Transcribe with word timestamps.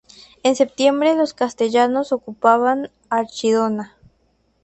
En 0.41 0.55
septiembre 0.55 1.15
los 1.15 1.35
castellanos 1.35 2.11
ocupaban 2.11 2.89
Archidona. 3.11 3.95